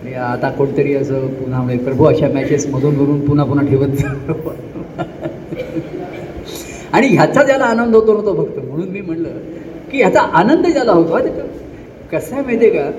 [0.00, 4.04] आणि आता कोणतरी असं पुन्हा म्हणजे प्रभू अशा मॅचेस मधून मधून पुन्हा पुन्हा ठेवत
[6.92, 9.38] आणि ह्याचा ज्याला आनंद होतो ना तो फक्त म्हणून मी म्हणलं
[9.90, 11.30] की ह्याचा आनंद ज्याला होतो हा ते
[12.12, 12.90] कसं आहे माहिती आहे का?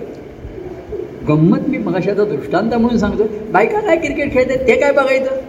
[1.28, 5.40] गंमत मी मगाशाचा दृष्टांत म्हणून सांगतो बायका काय क्रिकेट खेळतात ते काय बघायचं?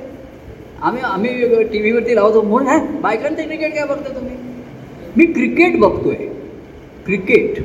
[0.82, 4.37] आम्ही आम्ही टी व्हीवरती लावतो म्हणून हा बायकांचं क्रिकेट काय बघता तुम्ही?
[5.17, 6.14] मी क्रिकेट बघतोय.
[7.07, 7.59] क्रिकेट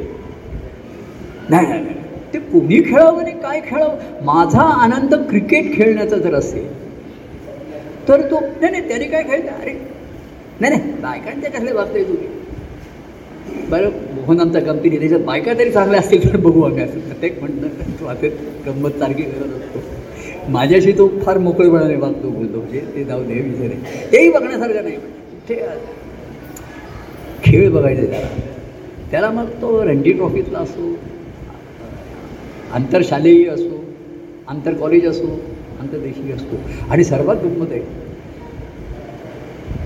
[1.50, 1.95] नाही नाही.
[2.36, 3.98] ते कोणी खेळावं आणि काय खेळावं?
[4.26, 6.68] माझा आनंद क्रिकेट खेळण्याचा जर असेल
[8.08, 9.72] तर तो नाही नाही त्याने काय खेळतं अरे
[10.62, 12.28] नाही नाही बायकांच्या कसले बघताय तुम्ही
[13.70, 17.00] बरं मोहन आमचा गमतीने त्याच्यात बायका तरी चांगल्या असतील तर बघू आम्ही असं.
[17.00, 17.68] प्रत्येक म्हणणं
[18.00, 18.28] तो आता
[18.66, 19.80] गंमत सारखी करत असतो.
[20.52, 24.98] माझ्याशी तो फार मोकळेपणाने वागतो बोलतो म्हणजे ते जाऊ दे विचार आहे तेही बघण्यासारखं नाही.
[25.50, 25.56] ते
[27.44, 28.28] खेळ बघायचे त्याला.
[29.12, 30.96] त्याला मग तो रणजी ट्रॉफीतला असो
[32.74, 33.84] आंतरशालेय असो
[34.48, 35.40] आंतर कॉलेज असो
[35.80, 36.56] आंतरदेशीय असतो
[36.90, 37.82] आणि सर्वात गंमत आहे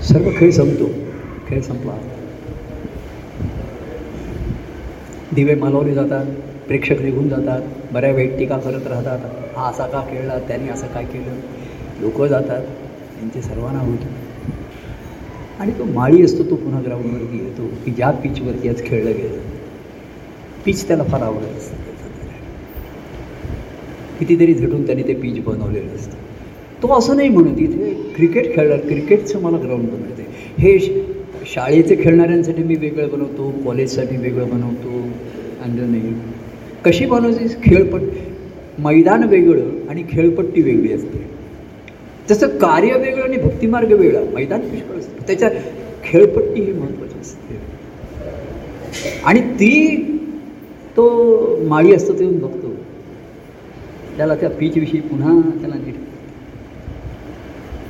[0.02, 0.90] सर्व खेळ संपतो.
[1.48, 1.92] खेळ संपला.
[5.34, 6.26] दिवे मालवले जातात
[6.66, 9.18] प्रेक्षक निघून जातात बऱ्या वेळ टीका करत राहतात.
[9.56, 11.34] हा असा का खेळला त्यांनी असं काय केलं?
[12.00, 14.06] लोक जातात त्यांचे सर्वांना होतो.
[15.58, 19.38] आणि तो माळी असतो तो पुन्हा ग्राउंडवरती येतो की ज्या पिचवरती आज खेळलं गेलं.
[20.64, 21.89] पिच त्याला फार आवडत असतं.
[24.20, 26.16] कितीतरी झटून त्यांनी ते पीच बनवलेलं असतं.
[26.82, 30.22] तो असं नाही म्हणत इथे क्रिकेट खेळणार क्रिकेटचं मला ग्राउंड बनवते.
[30.22, 30.90] आहे हे श-
[31.54, 34.88] शाळेचे खेळणाऱ्यांसाठी मी वेगळं बनवतो कॉलेजसाठी वेगळं बनवतो
[35.64, 36.14] आणलं नाही
[36.84, 38.00] कशी बनवायची खेळपट
[38.78, 41.30] मैदान वेगळं आणि खेळपट्टी वेगळी असते.
[42.30, 45.26] तसं कार्य वेगळं आणि भक्तिमार्ग वेगळा मैदान पुष्कळ असतं.
[45.26, 45.50] त्याच्या
[46.04, 47.54] खेळपट्टी ही महत्त्वाची असते.
[49.24, 49.96] आणि ती
[50.96, 52.59] तो माळी असतो ते बघतो.
[54.20, 55.94] त्याला त्या पीचविषयी पुन्हा त्याला नीट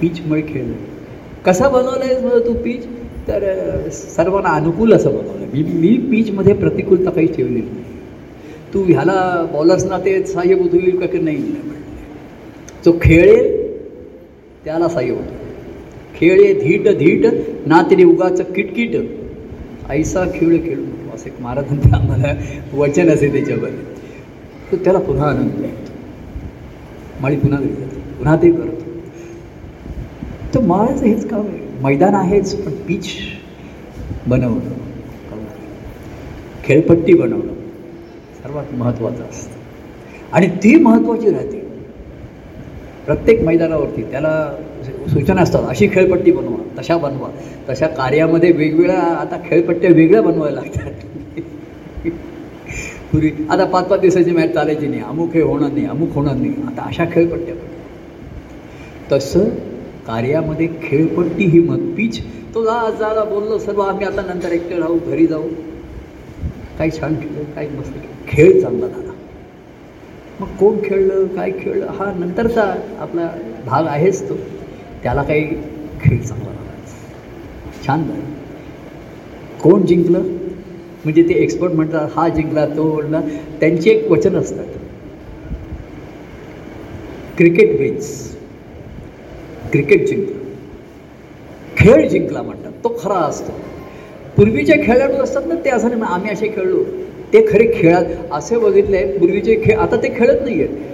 [0.01, 0.65] पीचमुळे खेळ
[1.47, 2.85] कसा बनवला आहे तू पीच
[3.29, 5.47] तर सर्वांना अनुकूल असं बनवलं.
[5.55, 7.83] मी मी पीचमध्ये प्रतिकूलता काही ठेवलेली नाही.
[8.75, 11.37] तू ह्याला बॉलर्सना ते सहाय्य होईल का की नाही?
[12.85, 13.77] जो खेळेल
[14.65, 15.35] त्याला सहाय्य होतो.
[16.21, 17.27] खेळे धीट धीट
[17.67, 18.97] ना उगाचं किटकिट.
[19.91, 22.35] ऐसा खेळ खेळू नको असं एक महाराजांचं आम्हाला
[22.75, 23.71] वचन असे त्याच्यावर.
[24.73, 25.90] तर त्याला पुन्हा आनंद मिळतो.
[27.21, 28.01] माळी पुन्हा घरी जाते.
[28.19, 28.85] पुन्हा ते करतो.
[30.55, 31.59] तर माळाचं हेच काम आहे.
[31.83, 33.07] मैदान आहेच पण पीच
[34.27, 34.61] बनवणं.
[36.65, 37.55] खेळपट्टी बनवणं.
[38.43, 39.51] सर्वात महत्त्वाचं असतं.
[40.33, 41.59] आणि ती महत्त्वाची राहते.
[43.07, 44.55] प्रत्येक मैदानावरती त्याला
[45.09, 47.29] सूचना असतात अशी खेळपट्टी बनवा तशा बनवा.
[47.69, 50.91] तशा कार्यामध्ये वेगवेगळ्या आता खेळपट्ट्या वेगळ्या बनवायला लागतात.
[53.13, 55.01] पूर्वी आता पाच पाच दिवसाची मॅच चालायची नाही.
[55.03, 56.53] अमुक हे होणार नाही अमुक होणार नाही.
[56.67, 57.55] आता अशा खेळपट्ट्या
[59.11, 59.49] तसं
[60.07, 62.21] कार्यामध्ये खेळपट्टी ही मत पीच
[62.55, 65.49] तो जा जाला बोललो सर्व आम्ही आता नंतर एकटे राहू घरी जाऊ.
[66.79, 68.09] काही छान खेळलं काही मस्त खेळ.
[68.29, 69.13] खेळ चांगला झाला
[70.41, 72.63] मग कोण खेळलं काय खेळलं हा नंतरचा
[73.01, 73.29] आपला
[73.67, 74.35] भाग आहेच तो.
[75.03, 75.45] त्याला काही
[76.01, 78.39] खेळ चांगला झाला छान झालं
[79.63, 80.23] कोण जिंकलं?
[81.05, 83.21] म्हणजे ते एक्सपर्ट म्हणतात हा जिंकला तो ओढला
[83.61, 84.65] त्यांची एक वचन असतात.
[87.39, 88.09] क्रिकेट विन्स
[89.73, 90.39] क्रिकेट जिंकलं.
[91.77, 92.73] खेळ जिंकला म्हणतात.
[92.85, 93.53] तो खरा असतो.
[94.37, 96.83] पूर्वीचे खेळाडू असतात ना ते असं नाही आम्ही असे खेळलो.
[97.33, 100.89] ते खरे खेळात असे बघितले पूर्वीचे खेळ आता ते खेळत नाही आहेत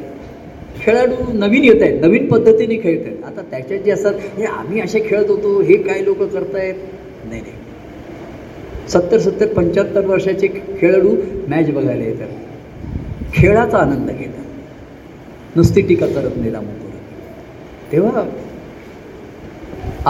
[0.80, 3.24] खेळाडू नवीन येत आहेत नवीन पद्धतीने खेळत आहेत.
[3.24, 6.74] आता त्याच्यात जे असतात हे आम्ही असे खेळत होतो हे काय लोक करतायत?
[7.24, 7.52] नाही नाही.
[8.88, 10.48] सत्तर सत्तर पंच्याहत्तर वर्षाचे
[10.80, 11.14] खेळाडू
[11.48, 12.28] मॅच बघायला येतात.
[13.34, 14.44] खेळाचा आनंद घेतात.
[15.56, 16.90] नुसती टीका करत नाही रामपूर
[17.92, 18.22] तेव्हा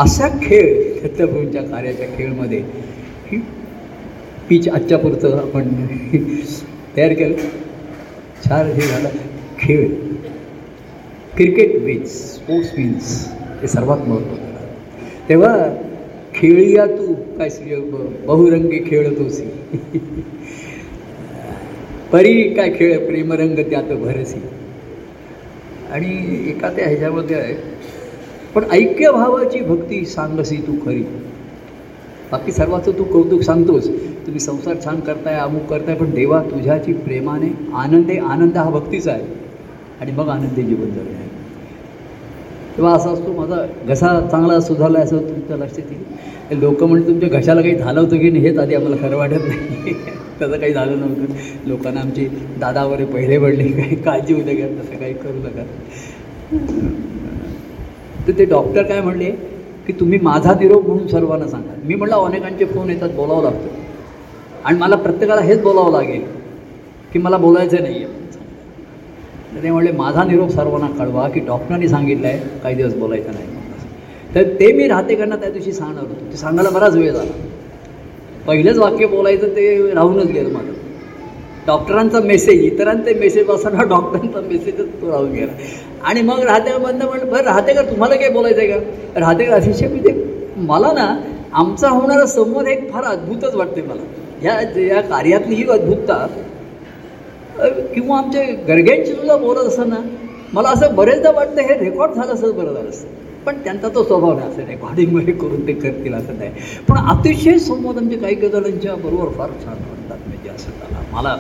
[0.03, 2.59] असा खेळ दत्तप्रभूंच्या कार्याच्या खेळमध्ये
[3.27, 3.41] ही
[4.49, 5.69] पीच आजच्यापुरतं आपण
[6.97, 7.37] तयार केलं.
[8.45, 9.09] छान हे झालं.
[9.59, 9.89] खेळ.
[11.37, 13.27] क्रिकेट मीन्स स्पोर्ट्स मीन्स
[13.61, 15.55] हे सर्वात महत्त्वाचं तेव्हा
[16.37, 17.13] खेळिया तू.
[17.39, 17.75] काय श्री
[18.27, 19.45] बहुरंगी खेळ तोसी
[22.13, 24.41] परी काय खेळ प्रेमरंग त्यात भरसी.
[25.93, 26.09] आणि
[26.51, 27.55] एका त्या ह्याच्यामध्ये आहे
[28.55, 31.03] पण ऐक्य भावाची भक्ती सांगसी तू खरी.
[32.31, 33.89] बाकी सर्वाचं तू कौतुक सांगतोस.
[34.27, 39.25] तुम्ही संसार छान करताय अमुक करताय पण देवा तुझ्याची प्रेमाने आनंदे आनंद हा भक्तीचा आहे.
[40.01, 41.26] आणि मग आनंदी जीवन जगणे
[42.77, 46.61] तेव्हा असं असतो माझा घसा चांगला सुधारला असं तुमच्या लक्षात येईल.
[46.61, 49.93] लोक म्हणजे तुमच्या घशाला काही झालं होतं की नाही हेच आधी आम्हाला खरं वाटत नाही.
[50.39, 51.35] त्याचं काही झालं नव्हतं.
[51.67, 52.27] लोकांना आमची
[52.61, 55.63] दादावरे पहिले पडले काही काळजी होऊ नका तसं काही करू नका.
[58.29, 59.31] तर ते डॉक्टर काय म्हणले
[59.87, 61.75] की तुम्ही माझा निरोप म्हणून सर्वांना सांगा.
[61.85, 63.69] मी म्हटलं अनेकांचे फोन येतात बोलावं लागतं.
[64.65, 66.23] आणि मला प्रत्येकाला हेच बोलावं लागेल
[67.13, 68.16] की मला बोलायचं नाही आहे
[69.57, 73.47] तर ते म्हणले माझा निरोप सर्वांना कळवा की डॉक्टरांनी सांगितलं आहे काही दिवस बोलायचं नाही.
[74.35, 76.33] तर ते मी राहतेकरांना त्या दिवशी सांगणार होतो.
[76.33, 77.31] ते सांगायला बराच वेळ झाला.
[78.47, 80.73] पहिलंच वाक्य बोलायचं ते राहूनच गेलं माझं.
[81.67, 85.53] डॉक्टरांचा मेसेज इतरांचे मेसेज असताना डॉक्टरांचा मेसेजच तो राहून गेला.
[86.05, 88.79] आणि मग राहतेकर बंद म्हणलं बरं राहतेकर तुम्हाला काय बोलायचं आहे का?
[89.21, 91.17] राहतेकर अतिशय म्हणजे मला ना
[91.53, 94.03] आमचा होणारा संवाद एक फार अद्भुतच वाटते मला.
[94.41, 96.27] ह्या या कार्यातली ही अद्भुतता
[97.95, 100.01] किंवा आमच्या गरग्यांची सुद्धा बोलत असताना
[100.53, 103.09] मला असं बरेचदा वाटतं हे रेकॉर्ड झालं असं बरं झालं असतं.
[103.47, 106.51] पण त्यांचा तो स्वभाव नाही असं रेकॉर्डिंगमध्ये करून ते करतील असं नाही.
[106.89, 111.03] पण अतिशय संवाद आमच्या काही गजालांच्या बरोबर फार छान वाटतात म्हणजे असं झाला.
[111.13, 111.37] मला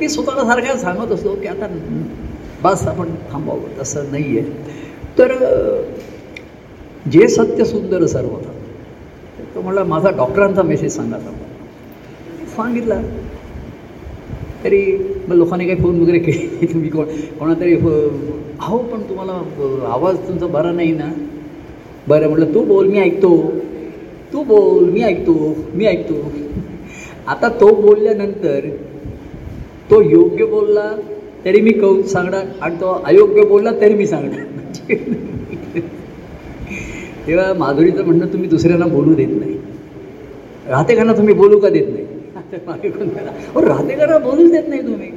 [0.00, 1.66] मी स्वतःला सारख्या सांगत असतो की आता
[2.62, 4.50] बस आपण थांबावं तसं नाही आहे
[5.18, 5.32] तर
[7.10, 8.36] जे सत्य सुंदर सर्व
[9.54, 11.18] तो म्हणला माझा डॉक्टरांचा मेसेज सांगा.
[12.56, 13.00] सांगितला.
[14.66, 14.98] तरी
[15.28, 17.04] मग लोकांनी काही फोन वगैरे केले तुम्ही कोण
[17.38, 17.74] कोणातरी
[18.60, 19.32] अहो पण तुम्हाला
[19.92, 21.12] आवाज तुमचा बरा नाही ना?
[22.08, 23.52] बरं म्हटलं तू बोल मी ऐकतो.
[24.32, 25.56] तू बोल मी ऐकतो.
[25.74, 26.32] मी ऐकतो.
[27.26, 28.68] आता तो बोलल्यानंतर
[29.90, 30.96] तो योग्य बोलला
[31.44, 32.44] तरी मी कौ सांगणार.
[32.60, 34.40] आणि तो अयोग्य बोलला तरी मी सांगणार.
[34.90, 35.80] म्हणजे
[37.26, 39.56] तेव्हा माधुरीचं म्हणणं तुम्ही दुसऱ्यांना बोलू देत नाही.
[40.68, 42.15] राहतेकरांना तुम्ही बोलू का देत नाही?
[42.66, 45.10] मागे कोण त्याला राहतेकरांना बोलूच देत नाही तुम्ही.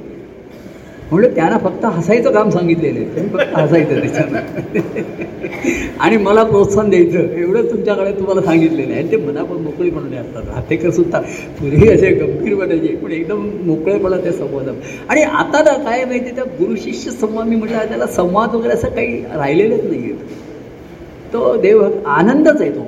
[1.12, 3.16] म्हणलं त्यांना फक्त हसायचं काम सांगितलेलं आहे.
[3.16, 7.32] तुम्ही फक्त हसायचं त्याच्यानं आणि मला प्रोत्साहन द्यायचं.
[7.38, 9.02] एवढं तुमच्याकडे तुम्हाला सांगितलेलं आहे.
[9.02, 10.44] आणि ते मनापण मोकळेपणाने असतात.
[10.48, 11.20] राहतेकर सुद्धा
[11.60, 14.70] पूर्वी असे गंभीर वाटायचे पण एकदम मोकळेपणा त्या संवाद.
[15.10, 19.22] आणि आता ना काय माहिती त्या गुरुशिष्य संवाद मी म्हटलं त्याला संवाद वगैरे असं काही
[19.36, 20.38] राहिलेलंच नाही आहे
[21.34, 22.88] तो देव आनंदच आहे तो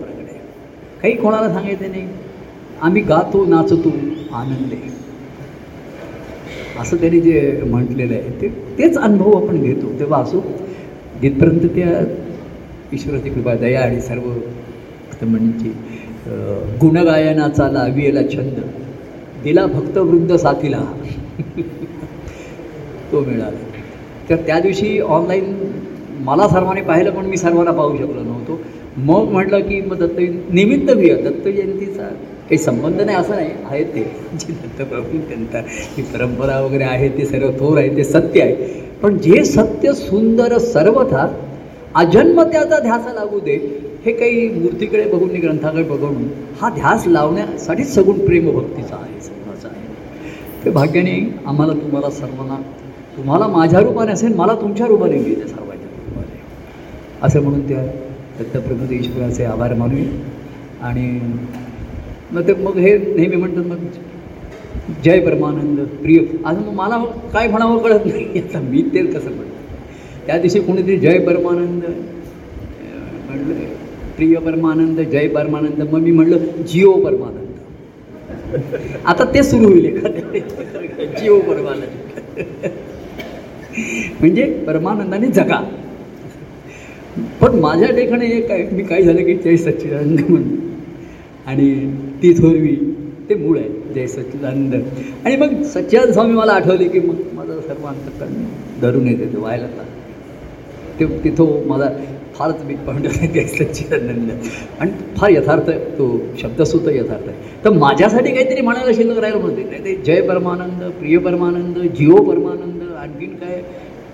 [1.02, 2.08] काही कोणाला सांगायचं नाही.
[2.82, 3.90] आम्ही गातो नाचतो
[4.34, 4.74] आनंद.
[4.74, 4.90] आहे
[6.82, 8.48] असं त्यांनी जे म्हटलेलं आहे ते
[8.78, 9.92] तेच अनुभव आपण घेतो.
[10.00, 10.44] तेव्हा असो
[11.22, 11.90] जिथपर्यंत त्या
[12.94, 14.30] ईश्वराची कृपा दया आणि सर्व
[15.24, 15.70] म्हणजे
[16.82, 18.60] गुणगायनाचा लावियला छंद
[19.44, 20.82] दिला भक्तवृंद साथीला
[23.12, 23.58] तो मिळाला.
[24.30, 25.54] तर त्या दिवशी ऑनलाईन
[26.26, 28.60] मला सर्वांनी पाहिलं पण मी सर्वांना पाहू शकलो नव्हतो.
[28.98, 30.20] मग म्हटलं की मग दत्त
[30.54, 31.16] निमित्त घेऊया.
[31.30, 32.10] दत्त जयंतीचा
[32.52, 33.50] काही संबंध नाही असं नाही.
[33.66, 34.04] आहे ते.
[34.40, 35.60] जी दत्तप्रभू त्यांचा
[35.98, 38.56] ही परंपरा वगैरे आहे ते सर्व थोर आहे ते सत्य आहे.
[39.04, 41.28] पण जे सत्य सुंदर सर्वथा
[41.96, 43.56] अजन्म त्याचा ध्यास लागू दे
[44.06, 46.28] हे काही मूर्तीकडे बघून ग्रंथाकडे बघून
[46.62, 49.88] हा ध्यास लावण्यासाठीच सगुण प्रेमभक्तीचा आहे सगळंच आहे.
[50.66, 52.56] ते भाग्याने आम्हाला तुम्हाला सर्वांना
[53.18, 56.40] तुम्हाला माझ्या रूपाने असेल मला तुमच्या रूपाने मिळते सर्वांच्या रूपाने.
[57.22, 57.84] असं म्हणून त्या
[58.40, 60.12] दत्तप्रभू ईश्वराचे आभार मानूया.
[60.88, 61.20] आणि
[62.34, 63.78] मग ते मग हे नेहमी म्हणतात मग
[65.04, 66.20] जय परमानंद प्रिय.
[66.46, 66.98] आज मग मला
[67.34, 68.40] काय म्हणावं कळत नाही.
[68.40, 69.56] आता मी ते कसं म्हणतो.
[70.28, 71.84] त्या दिवशी कोणीतरी जय परमानंद
[73.28, 73.54] म्हणलं
[74.18, 75.82] प्रिय परमानंद जय परमानंद.
[75.82, 76.38] मग मी म्हणलं
[76.68, 77.40] जिओ परमानंद.
[79.06, 80.40] आता ते सुरू होईल एखाद्या
[81.20, 82.68] जिओ परमानंद.
[84.20, 85.62] म्हणजे परमानंदाने जगा.
[87.42, 90.60] पण माझ्या ठिकाणी एक काय मी काय झालं की जय सच्चिदानंद म्हणून.
[91.46, 91.70] आणि
[92.22, 92.76] ती थोरवी
[93.30, 93.70] ते मूळ आहे.
[93.94, 94.74] जय सच्चिदानंद.
[95.26, 98.44] आणि मग सच्चिदानंद स्वामी मला आठवले की मग माझं सर्व अंतकरण
[98.82, 99.68] धरून येते ते व्हायला
[101.00, 101.90] ते तिथं माझा
[102.36, 104.30] फारच मी पॉईंट आहे जय सच्चिदानंद.
[104.80, 106.08] आणि फार यथार्थ तो
[106.42, 107.38] शब्दसुद्धा यथार्थ आहे.
[107.66, 112.82] तर माझ्यासाठी काहीतरी म्हणायला शिल्लक राहिलं म्हणते नाही ते जय परमानंद प्रिय परमानंद जिओ परमानंद
[112.98, 113.62] आणखीन काय?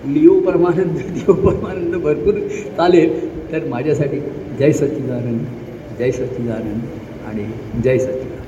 [0.06, 2.38] लिओ परमानंद दिओ परमानंद भरपूर
[2.76, 3.10] चालेल.
[3.52, 4.20] तर माझ्यासाठी
[4.58, 5.44] जय सच्चिदानंद
[5.98, 6.82] जय सच्चिदानंद.
[7.28, 7.44] आणि
[7.84, 8.46] जय सच्चिदानंद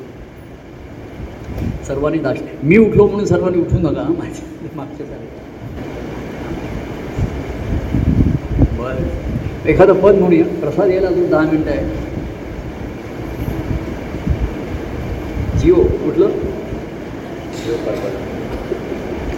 [1.86, 5.06] सर्वांनी दाश मी उठलो म्हणून सर्वांनी उठू नका माझे माझ्या मागच्या
[8.78, 9.68] बरं.
[9.68, 10.44] एखादं पद म्हणूया.
[10.60, 12.08] प्रसाद यायला अजून दहा मिनटं आहे
[15.58, 16.28] जिओ कुठलं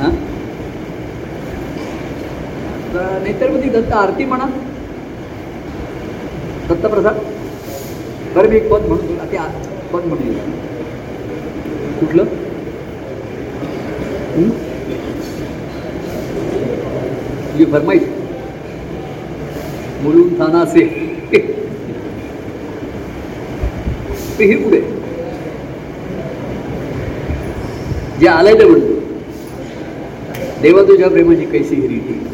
[0.01, 0.11] हां?
[2.95, 4.45] तर नाहीतर मग ती दत्त आरती म्हणा.
[6.69, 7.17] दत्तप्रसाद
[8.35, 9.39] बरं मी एक पद म्हणून ते
[9.93, 10.35] पद म्हणून
[11.99, 12.25] कुठलं?
[17.53, 18.03] तुझी फरमाईश
[20.03, 20.85] मुलून थाना असे
[24.39, 24.81] ते हे पुढे
[28.21, 28.95] जे आलंय ते म्हणतो.
[30.63, 32.32] देवा तुझ्या प्रेमाची कैसी ती.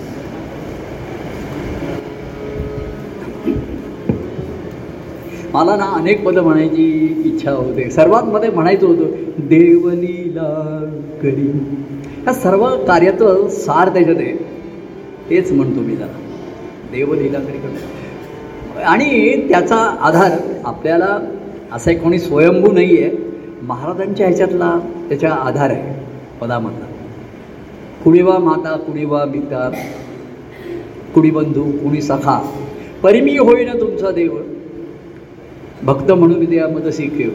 [5.59, 6.85] मला ना अनेक पदं म्हणायची
[7.27, 7.89] इच्छा होते.
[7.91, 10.51] सर्वात मध्ये म्हणायचं होतं देवलीला
[11.23, 11.47] करी.
[12.23, 14.35] ह्या सर्व कार्याचं सार त्याच्यात आहे.
[15.31, 16.07] तेच म्हणतो मी जरा
[16.93, 21.19] देवलीला करी करी आणि त्याचा आधार आपल्याला
[21.73, 23.11] असा एक कोणी स्वयंभू नाही आहे
[23.69, 24.71] महाराजांच्या ह्याच्यातला
[25.09, 25.97] त्याच्या आधार आहे
[26.41, 26.87] पदामधला.
[28.05, 29.69] कुणीवा माता कुणीवा मिता
[31.15, 32.39] कुणी बंधू कुणी सखा
[33.03, 34.39] परिमी होईना तुमचा देव.
[35.85, 37.31] भक्त म्हणून द्या मत शिकेव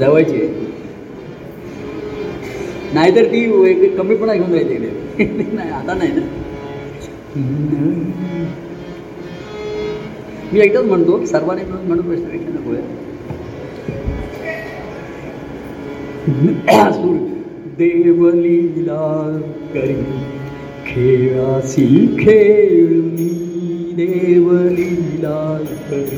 [0.00, 0.46] जवळचे
[2.94, 5.24] नाहीतर ती एक कमीपणा घेऊन जायचे इकडे.
[5.54, 6.20] नाही आता नाही ना.
[10.52, 12.74] मी एकदाच म्हणतो सर्वांनी मिळून म्हणून प्रश्न नको
[16.92, 17.16] सूर
[17.78, 19.00] देवलीला
[19.74, 19.94] करी
[20.86, 21.86] खेळासी
[22.20, 23.28] खेळुनी
[23.96, 25.40] देवलीला
[25.88, 26.16] करी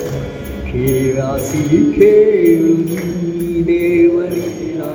[0.67, 4.93] खेळासी खेळुनी देवलीला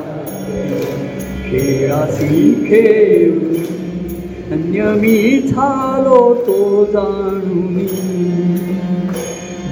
[1.44, 3.66] खेळासी खेळुनी
[4.50, 7.86] धन्य मी झालो तो जाणूनी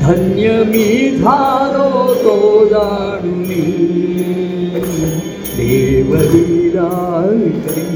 [0.01, 0.85] धन्य मी
[1.17, 3.61] झालो तो जाणूनी
[5.57, 6.89] देवलीला
[7.65, 7.87] करी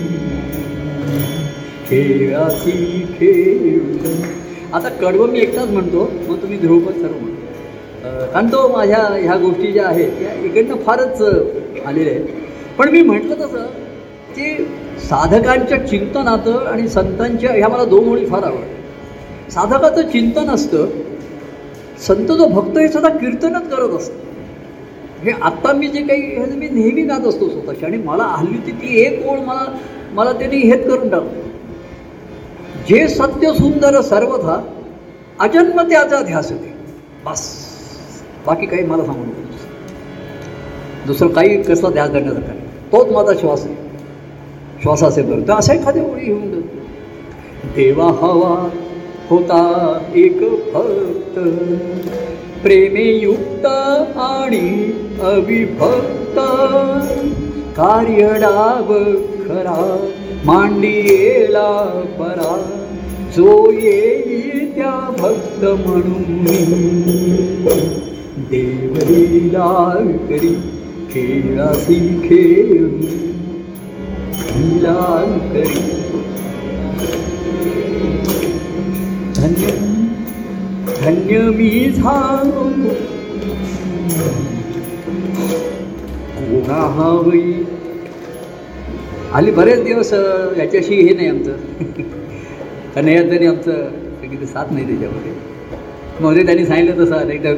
[1.87, 4.42] खेळासी खेळ
[4.73, 9.71] आता कडवं मी एकटाच म्हणतो मग तुम्ही ध्रुवपद सर्व म्हणतो कारण तो माझ्या ह्या गोष्टी
[9.71, 11.21] ज्या आहेत त्या इकडनं फारच
[11.85, 12.25] आलेल्या आहेत.
[12.77, 13.65] पण मी म्हटलं तसं
[14.35, 14.65] की
[15.09, 19.51] साधकांच्या चिंतनाचं आणि संतांच्या ह्या मला दोन ओळी फार आवडतात.
[19.51, 20.87] साधकाचं चिंतन असतं
[22.07, 24.21] संत जो भक्त हे सदा कीर्तनच करत असतो.
[25.23, 28.71] हे आत्ता मी जे काही हे मी नेहमी गात असतो स्वतःची आणि मला हल्ली ती
[28.81, 29.65] ती एक ओळ मला
[30.13, 31.42] मला त्यांनी हेच करून टाकलं.
[32.89, 34.63] जे सत्य सुंदर सर्वथा
[35.39, 36.73] अजन्म त्याचा ध्यास ते
[37.25, 37.47] बस.
[38.47, 39.23] बाकी काही मला सांगू
[41.07, 42.59] दुसरं काही कसला ध्यास करण्यासारखं नाही.
[42.61, 43.75] तोच माझा श्वास आहे.
[44.81, 46.77] श्वास असे बरं तर असं एखाद्या ओळी घेऊन जातो
[47.75, 48.69] देवा हवा
[49.29, 50.37] होता एक
[50.73, 51.39] भक्त.
[52.63, 53.65] प्रेमेयुक्त
[54.17, 56.39] आणि अविभक्त.
[57.77, 58.93] कार्य डाव
[59.47, 60.09] खरा.
[60.45, 61.69] मांडियेला
[62.19, 62.55] परा
[63.35, 66.43] जो येई त्या भक्त म्हणून.
[68.51, 69.93] देवलीला
[70.29, 70.53] करी
[71.11, 72.83] खेळासी खेळ
[75.53, 75.81] करी.
[79.35, 79.67] धन्य
[81.01, 82.69] धन्य मी झालो
[86.35, 87.41] कोणा हवी
[89.33, 90.13] आली बरेच दिवस
[90.57, 91.51] याच्याशी हे नाही आमचं.
[92.95, 93.71] कन्हैयातनी आमचं
[94.21, 95.31] किती साथ नाही त्याच्यामध्ये.
[96.21, 97.29] मध्ये त्यांनी सांगितलं तसं.
[97.29, 97.53] एकदा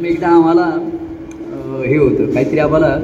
[0.00, 0.64] मी एकदा आम्हाला
[1.86, 2.30] हे होतं.
[2.30, 2.96] काहीतरी आम्हाला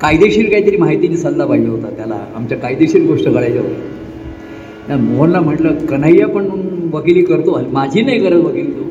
[0.00, 2.18] कायदेशीर काहीतरी माहितीने सल्ला पाहिजे होता त्याला.
[2.36, 4.96] आमच्या कायदेशीर गोष्ट करायच्या होत्या.
[4.96, 6.48] मोहनला म्हटलं कन्हैया पण
[6.92, 7.58] वकिली करतो.
[7.72, 8.84] माझी नाही करत वकील तो.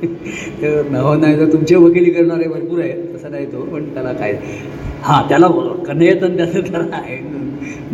[0.62, 3.04] तर नव नाही तर तुमचे वकिली करणारे भरपूर आहेत.
[3.14, 4.38] तसं नाही तो पण त्याला काय
[5.02, 5.72] हां त्याला बोलव.
[5.84, 7.29] कन्हैयातन त्याचं त्याला आहे.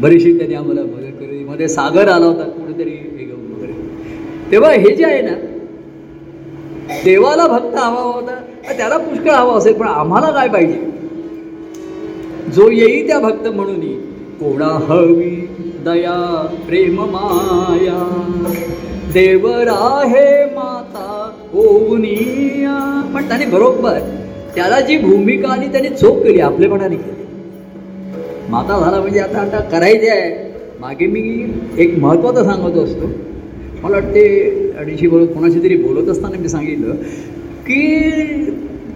[0.00, 1.44] बरीचशी त्यांनी आम्हाला मदत केली.
[1.44, 3.72] मध्ये सागर आला होता कुठेतरी हे घेऊन वगैरे.
[4.50, 5.34] तेव्हा हे जे आहे ना
[7.04, 8.34] देवाला भक्त हवा होता.
[8.68, 10.78] तर त्याला पुष्कळ हवा असेल पण आम्हाला काय पाहिजे?
[12.54, 13.80] जो येई त्या भक्त म्हणून
[14.40, 15.30] कोणा हवी
[15.84, 16.14] दया
[16.66, 18.00] प्रेम माया
[19.14, 22.78] देवरा आहे माता होऊनिया
[23.14, 23.98] पण त्याने बरोबर
[24.54, 27.25] त्याला जी भूमिका आणि त्याने चोख केली आपलेपणाने केली.
[28.50, 30.34] माता झाला म्हणजे आता आता करायचे आहे
[30.80, 31.20] मागे मी
[31.78, 33.06] एक महत्त्वाचं सांगत असतो.
[33.82, 36.94] मला वाटते अडीचशे बरोबर कोणाशी तरी बोलत असताना मी सांगितलं
[37.62, 38.50] की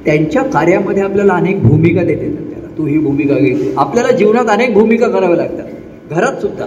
[0.05, 3.75] त्यांच्या कार्यामध्ये आपल्याला अनेक भूमिका देते त्याला तू ही भूमिका घे.
[3.77, 5.67] आपल्याला जीवनात अनेक भूमिका कराव्या लागतात.
[6.11, 6.67] घरात सुद्धा.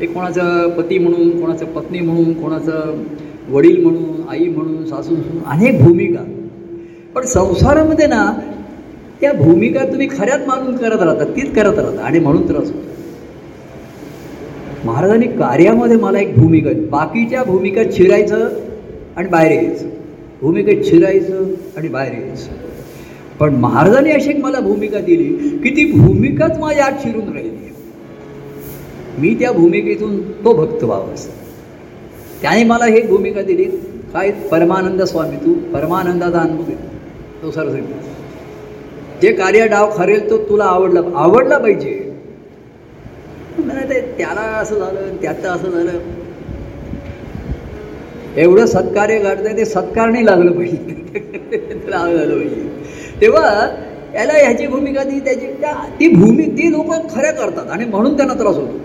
[0.00, 3.02] एक कोणाचं पती म्हणून कोणाचं पत्नी म्हणून कोणाचं
[3.50, 6.22] वडील म्हणून आई म्हणून सासू म्हणून अनेक भूमिका.
[7.14, 8.22] पण संसारामध्ये ना
[9.22, 12.02] त्या भूमिका तुम्ही खऱ्यात मानून करत राहता तीच करत राहता.
[12.02, 12.90] आणि म्हणून त्रास होतो.
[14.84, 18.48] महाराजांनी कार्यामध्ये मला एक भूमिका बाकीच्या भूमिका चिरायचं
[19.16, 19.88] आणि बाहेर यायचं.
[20.42, 21.44] भूमिका चिरायचं
[21.76, 22.50] आणि बाहेर यायचं.
[23.40, 27.50] पण महाराजांनी अशी एक मला भूमिका दिली की ती भूमिकाच माझ्या आत शिरून राहिली.
[29.18, 31.28] मी त्या भूमिकेतून तो भक्त व्हावास
[32.42, 33.64] त्याने मला ही भूमिका दिली.
[34.12, 34.30] काय?
[34.30, 37.74] परमानंद स्वामी तू परमानंदाचा अनुभव घेतो तो सरस
[39.22, 41.90] जे कार्य डाव खरेल तो तुला आवडला आवडला पाहिजे.
[43.90, 45.98] ते त्याला असं झालं त्याचं असं झालं.
[48.36, 50.94] एवढं सत्कार्य घडतंय ते सत्कार नाही लागलं पाहिजे.
[51.88, 52.68] लागलं झालं पाहिजे.
[53.20, 53.66] तेव्हा
[54.14, 58.34] याला ह्याची भूमिका ती त्याची त्या ती भूमी ती लोक खऱ्या करतात आणि म्हणून त्यांना
[58.34, 58.78] त्रास होतो.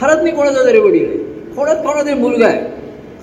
[0.00, 1.18] खरंच मी कोणाचा तरी वडील आहे.
[1.56, 2.62] कोणाच कोणाचा मुलगा आहे.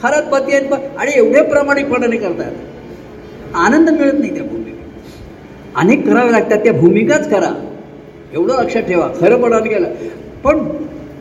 [0.03, 4.74] खरंच पती आहेत पण आणि एवढे प्रामाणिकपणाने करतात आनंद मिळत नाही त्या भूमिकेत
[5.75, 7.71] अनेक करावे लागतात त्या भूमिकाच करा.
[8.33, 9.93] एवढं लक्षात ठेवा खरं पडायला गेलं.
[10.43, 10.67] पण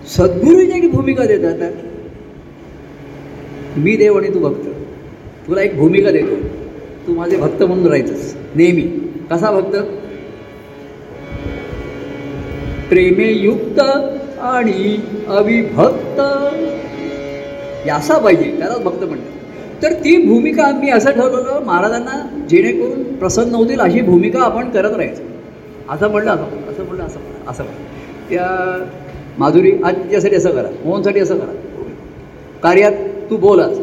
[0.06, 1.73] सद्गुरू जी भूमिका देतात
[3.76, 4.66] मी देव आणि तू भक्त.
[5.49, 6.37] तुला एक भूमिका देतो.
[7.06, 8.37] तू माझे भक्त म्हणून राहायचंस.
[8.54, 8.82] नेहमी.
[9.30, 9.76] कसा भक्त?
[12.88, 13.80] प्रेमे युक्त
[14.38, 14.96] आणि
[15.28, 16.20] अविभक्त.
[17.87, 19.43] यासा पाहिजे त्यालाच भक्त म्हणतात.
[19.84, 25.22] तर ती भूमिका मी असं ठरवलं महाराजांना जेणेकरून प्रसन्न होतील अशी भूमिका आपण करत राहायचं.
[25.90, 27.82] असं म्हणलं असं असं म्हणलं असं म्हणलं असं म्हणलं.
[28.30, 28.84] त्या
[29.38, 31.52] माधुरी आज तिच्यासाठी असं करा मोहनसाठी असं करा.
[32.62, 32.92] कार्यात
[33.30, 33.78] तू बोल आज.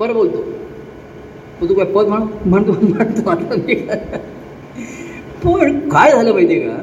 [0.00, 0.44] बरं बोलतो.
[1.62, 3.74] मग तू काय पद म्हण म्हणतो म्हणतो वाटलं मी
[5.44, 6.76] पण काय झालं पाहिजे का?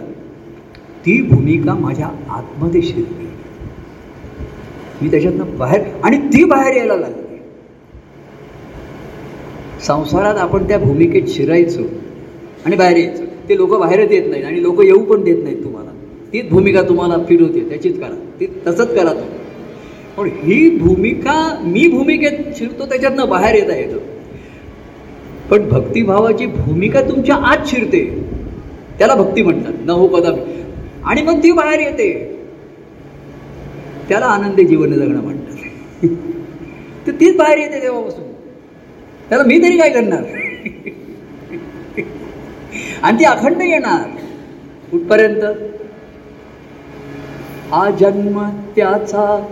[1.05, 3.27] ती भूमिका माझ्या आतमध्ये शिरली.
[5.01, 7.30] मी त्याच्यातनं बाहेर आणि ती बाहेर यायला लागली.
[9.87, 11.81] संसारात आपण त्या भूमिकेत शिरायचो
[12.65, 13.23] आणि बाहेर यायचो.
[13.49, 15.89] ते लोक बाहेरच येत नाहीत आणि लोक येऊ पण देत नाहीत तुम्हाला.
[16.33, 18.27] तीच भूमिका तुम्हाला फीड होते त्याचीच करा.
[18.39, 19.41] ती तसंच करा तुम्ही.
[20.17, 23.97] पण ही भूमिका मी भूमिकेत शिरतो त्याच्यातनं बाहेर येता येतं.
[25.49, 28.23] पण भक्तिभावाची भूमिका तुमच्या आत शिरते.
[28.97, 29.73] त्याला भक्ती म्हणतात.
[29.85, 30.29] न हो कदा
[31.03, 32.39] आणि मग ती बाहेर येते.
[34.09, 35.55] त्याला आनंदी जीवन जगणं म्हणतात.
[37.07, 38.30] तर तीच बाहेर येते तेव्हापासून.
[39.31, 40.23] त्याला मी तरी काय करणार?
[43.03, 44.09] आणि ती अखंड येणार.
[44.91, 45.43] कुठपर्यंत?
[47.71, 49.47] हा जन्म त्याचा.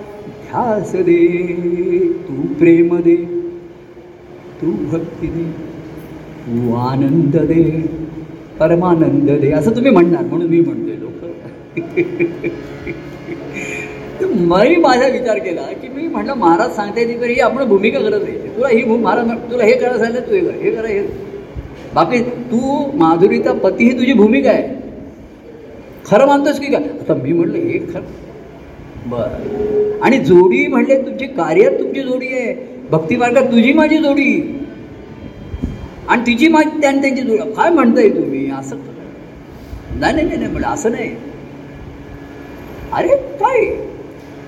[0.51, 1.27] ध्यास दे.
[2.13, 3.15] तू प्रेम दे.
[4.61, 5.43] तू भक्ती दे.
[6.45, 7.81] तू आनंद दे.
[8.59, 9.51] परमानंद दे.
[9.51, 11.25] असं तुम्ही म्हणणार म्हणून मी म्हणतोय लोक.
[14.39, 18.13] मी माझा विचार केला की मी म्हटलं महाराज सांगते ती तर ही आपण भूमिका करत
[18.13, 18.47] राहायची.
[18.55, 21.01] तुला ही भू महाराज तुला हे करायला सांगितलं तू हे कर हे करा हे
[21.93, 22.19] बाकी
[22.51, 24.67] तू माधुरीचा पती ही तुझी भूमिका आहे.
[26.05, 28.05] खरं मानतोस की का आता मी म्हटलं हे खरं.
[29.09, 30.01] बरं.
[30.03, 32.53] आणि जोडी म्हणले तुमची कार्यात तुमची जोडी आहे.
[32.91, 34.31] भक्तिमार्गात तुझी माझी जोडी.
[36.07, 37.51] आणि तिची माझी त्यां त्यांची जोडी.
[37.53, 38.49] काय म्हणताय तुम्ही?
[38.51, 38.77] असं
[39.95, 41.09] नाही नाही नाही म्हणलं असं नाही.
[42.93, 43.65] अरे काय?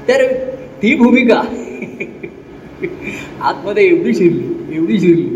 [0.07, 0.25] तर
[0.81, 1.41] ती भूमिका
[3.41, 5.27] आतमध्ये एवढी शिरली एवढी शिरली.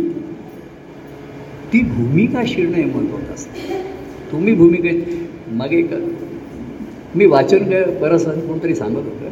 [1.74, 3.52] ती भूमिका शिरणं हे महत्त्वाचं असतं.
[4.32, 5.04] तुम्ही भूमिकेत
[5.54, 5.94] मग एक
[7.16, 9.24] मी वाचन काय बरंच कोणतरी सांगत होतं.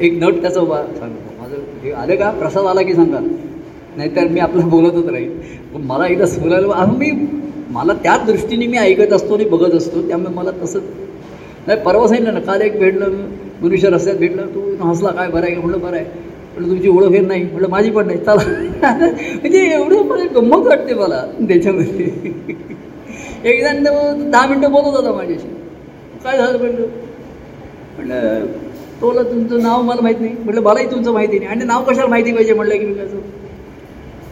[0.00, 2.30] एक नट त्याचं वा सांगतो माझं हे आलं का?
[2.30, 3.18] प्रसाद आला की सांगा.
[3.96, 5.30] नाहीतर मी आपलं बोलतच राहील
[5.74, 7.10] पण मला एकदा बोलायला मी
[7.70, 10.06] मला त्याच दृष्टीने मी ऐकत असतो आणि बघत असतो.
[10.08, 10.80] त्यामुळे मला तसं
[11.66, 13.10] नाही परवा सांगितलं ना काल एक भेटलं
[13.62, 15.54] मनुष्य रस्त्यात भेटलं तू हसला काय बरं आहे?
[15.56, 16.04] म्हणलं म्हटलं बरं आहे.
[16.54, 17.42] म्हटलं तुमची ओळख हे नाही.
[17.44, 18.18] म्हटलं माझी पण नाही.
[18.18, 18.42] चला.
[19.36, 22.04] म्हणजे एवढं मला गंमत वाटते मला त्याच्यामध्ये.
[23.44, 23.72] एकदा
[24.30, 25.48] दहा मिनटं बोलत होता माझ्याशी.
[26.24, 26.86] काय झालं म्हटलं
[27.96, 28.46] म्हटलं
[29.00, 30.34] तोला तुमचं नाव मला माहीत नाही.
[30.44, 31.50] म्हटलं मलाही तुमचं माहिती नाही.
[31.50, 33.18] आणि नाव कशाला माहिती पाहिजे म्हटलं की मी कसं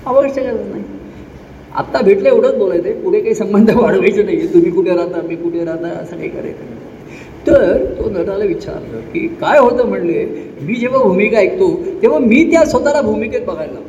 [0.06, 0.82] आवश्यकच नाही.
[1.74, 5.64] आत्ता भेटलं एवढंच बोलायचं आहे पुढे काही संबंध वाढवायचे नाही तुम्ही कुठे राहता मी कुठे
[5.64, 6.79] राहता असं काही करायचं नाही.
[7.46, 9.86] तर तो नटाला विचारलं की काय होतं?
[9.86, 10.24] म्हणले
[10.60, 13.88] मी जेव्हा भूमिका ऐकतो तेव्हा मी त्या स्वतःला भूमिकेत बघायला लागतो.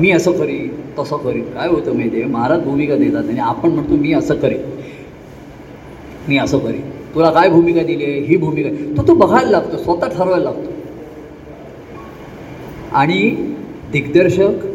[0.00, 1.42] मी असं करीन तसं करीन.
[1.42, 4.60] काय होतं माहिती आहे महाराज भूमिका देतात आणि आपण म्हणतो मी असं करीन.
[6.28, 6.80] मी असं करीन.
[7.14, 8.20] तुला काय भूमिका दिली आहे?
[8.20, 8.68] ही भूमिका.
[8.96, 10.72] तो तो बघायला लागतो स्वतः ठरवायला लागतो.
[12.92, 13.30] आणि
[13.92, 14.66] दिग्दर्शक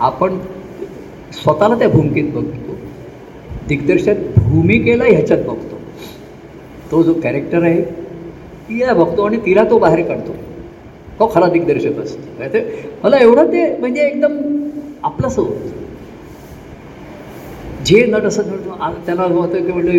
[0.00, 0.38] आपण
[1.32, 2.76] स्वतःला त्या भूमिकेत बघतो.
[3.68, 5.63] दिग्दर्शक भूमिकेला ह्याच्यात बघतो.
[6.94, 7.80] तो जो कॅरेक्टर आहे
[8.68, 10.32] तिला बघतो आणि तिला तो बाहेर काढतो.
[11.18, 12.38] तो खरा दिग्दर्शक असतो.
[12.38, 12.60] काय तर
[13.04, 14.36] मला एवढं ते म्हणजे एकदम
[15.02, 15.68] आपलंसं होतं.
[17.84, 19.98] जे नट असं म्हणतो त्याला होतं की म्हणजे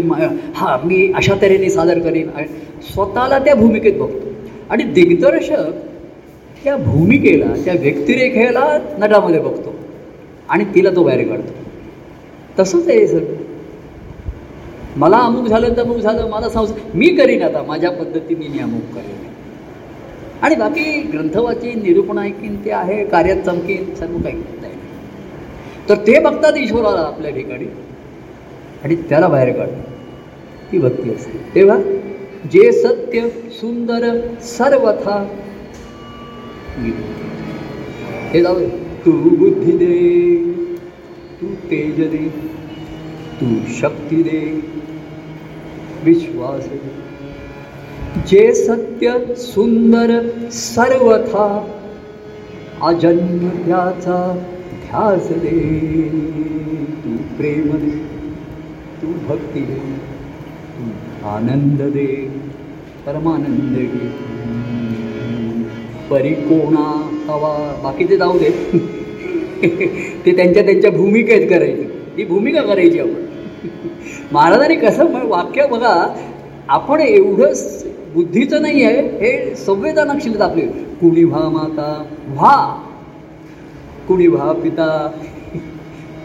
[0.56, 2.30] हां मी अशा तऱ्हेने सादर करीन.
[2.30, 2.48] आणि
[2.94, 4.34] स्वतःला त्या भूमिकेत बघतो.
[4.70, 5.70] आणि दिग्दर्शक
[6.64, 9.76] त्या भूमिकेला त्या व्यक्तिरेखेला नटामध्ये बघतो.
[10.50, 11.54] आणि तिला तो बाहेर काढतो.
[12.60, 13.24] तसंच आहे सर
[14.98, 18.94] मला अमुक झालं तर अमुक झालं मला संसार मी करीन आता माझ्या पद्धतीने मी अमुक
[18.96, 19.24] करेन.
[20.42, 24.74] आणि बाकी ग्रंथवाची निरूपण ऐकीन ते आहे कार्यात चमकीन सर्व काही नाही
[25.90, 27.66] तर ते बघतात ईश्वराला आपल्या ठिकाणी.
[28.84, 29.84] आणि त्याला बाहेर काढतात.
[30.72, 31.38] ती भक्ती असते.
[31.56, 31.78] तेव्हा
[32.52, 34.04] जे सत्य सुंदर
[34.44, 35.18] सर्वथा
[38.34, 38.60] हे जाऊ
[39.06, 40.36] तू बुद्धी दे
[41.42, 42.28] तू तेज दे
[43.42, 43.46] तू
[43.80, 44.40] शक्ती दे
[46.06, 46.70] विश्वास.
[48.28, 51.68] जे सत्य सुंदर सर्वथा
[52.82, 54.42] अजन्म त्याचा
[54.72, 55.50] ध्यास दे.
[57.06, 57.90] तू प्रेम दे
[59.02, 59.76] तू भक्ती दे
[60.78, 60.84] तू
[61.28, 62.06] आनंद दे
[63.06, 64.08] परमानंद दे.
[66.10, 68.50] परिकोणा हवा बाकीचे जाऊ दे.
[70.26, 71.84] ते त्यांच्या त्यांच्या भूमिकेत करायचं.
[72.18, 73.26] ही भूमिका करायची आपण.
[74.36, 76.16] महाराजांनी कसं म्हण- वाक्य बघा
[76.70, 77.54] आपण एवढं
[78.14, 80.62] बुद्धीचं नाही आहे हे संवेदनशील आपले.
[80.62, 82.84] कुणी व्हा माता व्हा.
[84.08, 85.12] कुणी व्हा पिता.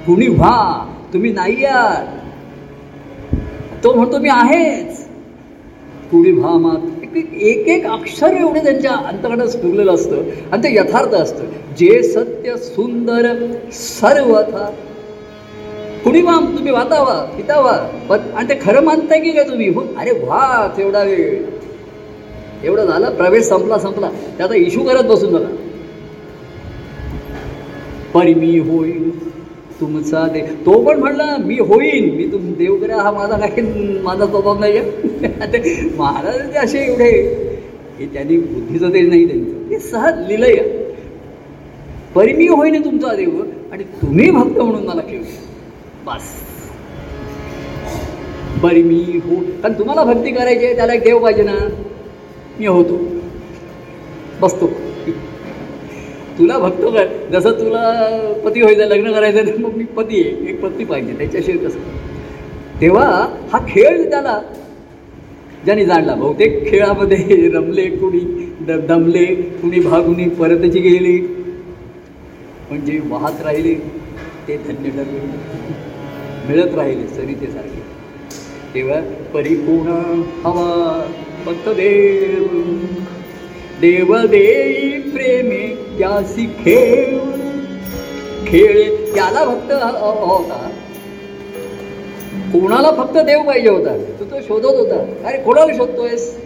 [0.07, 2.07] कुणी व्हा तुम्ही नाही आहात.
[3.85, 5.05] तो म्हणतो मी आहेच.
[6.11, 10.17] कुणी व्हा मात एक एक अक्षर एवढे त्यांच्या अंतकडं स्फुरलेलं असतं.
[10.53, 11.45] आणि ते यथार्थ असतं.
[11.79, 14.71] जे सत्य सुंदर सर्वथा
[16.05, 17.73] कुणी व्हा तुम्ही वातावा पितावा?
[18.09, 19.69] पण आणि ते खरं मानताय की काय तुम्ही?
[19.69, 21.43] हो अरे व्हा तेवढा वेळ.
[22.65, 24.09] एवढं झालं प्रवेश संपला संपला.
[24.39, 25.49] त्याचा इशू करत बसून झाला
[28.15, 29.11] परी मी होईल
[29.81, 32.11] तुमचा देव तो पण म्हणला मी होईन.
[32.17, 33.63] मी तुम देव हा माझा काही
[34.03, 37.11] माझा स्वभाव नाही आहे ते असे एवढे
[37.99, 39.69] हे त्यांनी बुद्धीचं ते नाही त्यांचं.
[39.71, 40.55] हे सहज लिलय.
[42.15, 43.43] परी मी होईन तुमचा देव.
[43.73, 45.23] आणि तुम्ही भक्त म्हणून मला ठेव
[46.07, 46.23] बस.
[48.63, 49.37] बरी मी हो.
[49.63, 51.53] कारण तुम्हाला भक्ती करायची आहे त्याला एक देव पाहिजे ना.
[52.59, 53.01] मी होतो.
[54.41, 54.67] बसतो.
[56.39, 57.07] तुला भक्त कर.
[57.33, 57.83] जसं तुला
[58.45, 60.51] पती व्हायचं लग्न करायचं तर मग मी पती आहे.
[60.51, 61.79] एक पती पाहिजे त्याच्याशिवाय कसं?
[62.81, 64.41] तेव्हा हा खेळ त्याला
[65.65, 66.15] ज्याने जाणला.
[66.15, 71.21] बहुतेक खेळामध्ये रमले कुणी द दमले कुणी भागुनी परतची गेली.
[72.71, 73.75] म्हणजे वाहत राहिले.
[74.49, 75.90] ते धन्य ठरले.
[76.49, 77.83] मिळत राहिले सरितेसारखे.
[78.75, 79.01] तेव्हा
[79.35, 79.93] परिपूर्ण
[80.45, 81.07] हवा
[81.47, 82.47] फक्त देव.
[83.81, 85.67] देव देई प्रेमे
[85.99, 87.19] त्यासी खेळ.
[88.47, 89.73] खेळ त्याला फक्त
[90.03, 90.71] होता.
[92.53, 93.97] कोणाला फक्त देव पाहिजे होता?
[94.21, 95.29] तो तो शोधत होता.
[95.29, 96.37] अरे कोणाला शोधतोयस?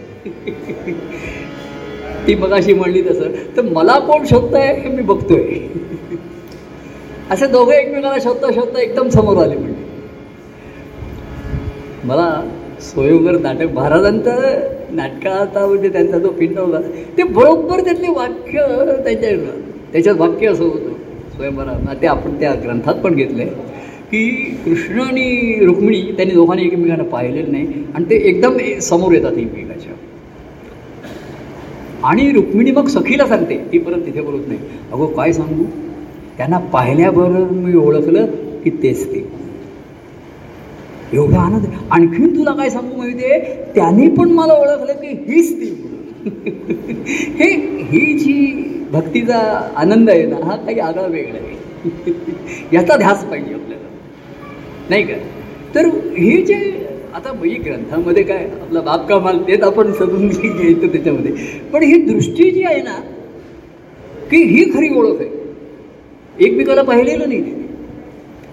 [2.27, 3.57] ती मगाशी म्हणली तसं.
[3.57, 5.59] तर मला कोण शोधतंय हे मी बघतोय.
[7.31, 9.74] असे दोघं एकमेकाला शोधता शोधता एकदम समोर आले म्हणजे
[12.05, 12.43] मला
[12.81, 16.79] स्वयंवर नाटक महाराजांचं नाटकाचा म्हणजे त्यांचा जो पिंड होता
[17.17, 18.65] ते बरोबर त्यातले वाक्य
[19.03, 19.31] त्याच्या
[19.93, 20.93] त्याच्यात वाक्य असं होतं
[21.35, 23.73] स्वयंवरा ते आपण त्या ग्रंथात पण घेतलं आहे
[24.11, 29.93] की कृष्ण आणि रुक्मिणी त्यांनी दोघांनी एकमेकांना पाहिलेलं नाही आणि ते एकदम समोर येतात एकमेकाच्या.
[32.03, 34.59] आणि रुक्मिणी मग सखीला सांगते ती परत तिथे बोलत नाही.
[34.91, 35.63] अगो काय सांगू?
[36.37, 38.25] त्यांना पाहिल्याबरोबर मी ओळखलं
[38.63, 39.25] की तेच ते.
[41.15, 41.65] एवढा आनंद.
[41.91, 43.39] आणखीन तुला काय सांगू माहिती आहे
[43.75, 45.73] त्याने पण मला ओळखलं की हीच ती
[47.39, 47.49] हे
[47.89, 49.37] ही जी भक्तीचा
[49.75, 52.13] आनंद आहे ना हा काही आगळा वेगळा आहे.
[52.73, 53.87] याचा ध्यास पाहिजे आपल्याला.
[54.89, 55.13] नाही का?
[55.75, 55.85] तर
[56.17, 56.55] हे जे
[57.13, 61.31] आता बाई ग्रंथामध्ये काय आपला बाप का माल तेच आपण सजून घ्यायचं त्याच्यामध्ये.
[61.73, 62.99] पण ही दृष्टी जी आहे ना
[64.31, 65.29] की ही खरी ओळख आहे.
[66.39, 67.41] एकमेकाला पाहिलेलं नाही.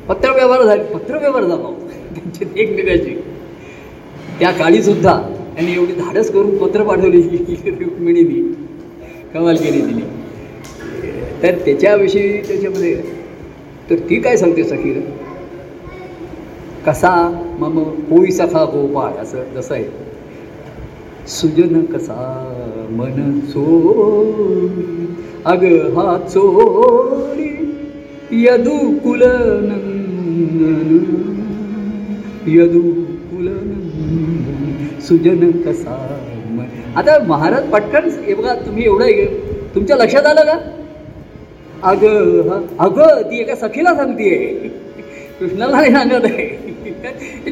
[0.08, 1.81] पत्रव्यवहार झाले पत्रव्यवहार झाला
[2.14, 3.14] त्यांचे एकमेकाची
[4.38, 5.20] त्या काळीसुद्धा
[5.54, 7.20] त्यांनी एवढी धाडस करून पत्र पाठवली
[7.70, 8.40] रुक्मिणीनी
[9.34, 10.10] कमाल केली तिने
[11.42, 12.94] तर त्याच्याविषयी त्याच्यामध्ये
[13.90, 15.00] तर ती काय सांगते सखीर?
[16.86, 17.10] कसा
[17.58, 17.78] मम
[18.10, 19.84] होई सखा गोपाळ असं जसं आहे.
[21.28, 22.16] सुजन कसा
[22.90, 25.06] मन चोरी
[25.44, 25.64] अग
[25.96, 27.48] हा चोरी
[28.44, 29.82] यदु कुलनंदन
[32.48, 32.80] यदु
[35.00, 35.94] सुजन कसा
[36.96, 39.06] आता महाराज पटकन हे बघा तुम्ही एवढं
[39.74, 40.58] तुमच्या लक्षात आलं का?
[41.82, 44.36] अगं हा अगं ती एका सखीला सांगतीये.
[45.40, 46.46] कृष्णाला नाही सांगत आहे.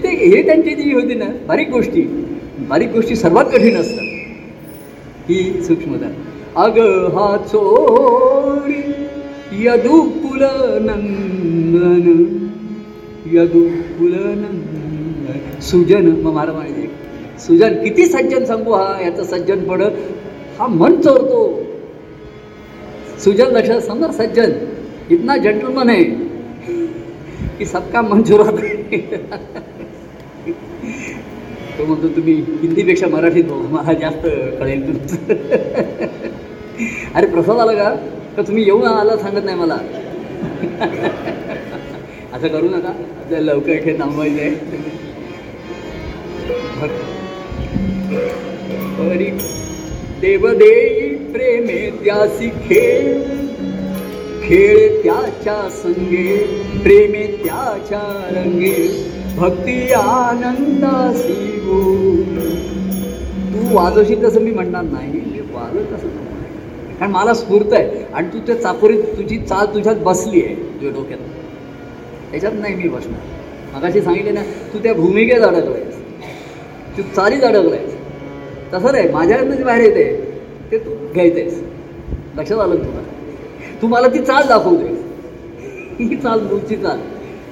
[0.02, 2.02] ते हे त्यांची जी होती ना बारीक गोष्टी.
[2.68, 4.04] बारीक गोष्टी सर्वात कठीण असतात.
[5.28, 6.10] ही सूक्ष्मता.
[6.56, 6.78] अग
[7.14, 8.82] हा चोरी
[9.66, 10.42] यदुकुल
[10.80, 12.06] नंदन
[13.32, 14.69] यदुकुल नंदन
[15.62, 16.88] सुजन मग मला माहिती
[17.46, 19.82] सुजन किती सज्जन सांगू हा याचं सज्जन पण.
[20.58, 21.40] हा मन चोरतो.
[23.24, 24.52] सुजन लक्षात समजा सज्जन
[25.10, 26.04] इतना जेंटलमन आहे.
[27.58, 28.44] की सबका मन चुरा
[31.78, 34.26] तो म्हणतो तुम्ही हिंदीपेक्षा मराठीत बोला मला जास्त
[34.60, 35.34] कळेल तुमचं.
[37.14, 37.94] अरे प्रसाद आला का?
[38.36, 39.76] तर तुम्ही येऊन आला सांगत नाही मला?
[42.34, 42.88] असं करू नका.
[42.88, 44.50] आपल्याला लवकर इथे थांबवायचं आहे.
[48.98, 49.30] परी
[50.20, 53.20] देवदेई प्रेमे त्यासी खेळ।
[54.44, 56.36] खेळ त्याच्या संगे
[56.82, 58.74] प्रेमे त्याच्या रंगे।
[59.36, 61.80] भक्ती आनंदासी गो
[63.52, 66.08] तू वाजवशील तसं मी म्हणणार नाही मी वाजत असं
[66.98, 71.20] कारण मला स्फूर्त आहे आणि तू त्या चापोरीत तुझी चाल तुझ्यात बसली आहे तुझ्या डोक्यात.
[72.30, 73.20] त्याच्यात नाही मी बसणार.
[73.74, 75.89] मगाशी सांगितले ना तू त्या भूमिकेत आहे
[76.96, 77.98] तू अडकलं आहे
[78.72, 80.04] तसं नाही माझ्याकडनं जे बाहेर येते
[80.70, 81.60] ते तू घ्यायचंयस.
[82.36, 83.02] लक्षात आलं तुला?
[83.82, 84.98] तू मला ती चाल दाखवते
[86.00, 86.98] ही चाल मूळची चाल.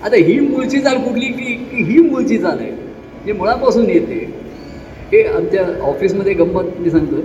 [0.05, 1.27] आता ही मूळची चाल कुठली?
[1.27, 2.71] की की ही मूळची चाल आहे.
[3.27, 4.19] जी मुळापासून येते.
[5.13, 7.17] हे आमच्या ऑफिसमध्ये गंमत मी सांगतो.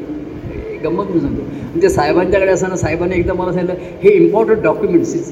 [0.84, 1.41] गंमत मी सांगतो.
[1.41, 5.32] म्हणजे साहेबांच्याकडे असताना साहेबांनी एकदा मला सांगितलं हे important documents is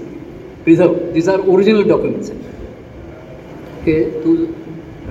[0.64, 2.32] preserve this are original documents
[3.86, 4.36] हे तू